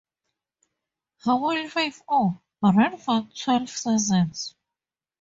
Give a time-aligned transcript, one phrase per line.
[1.19, 4.55] "Hawaii Five O" ran for twelve seasons.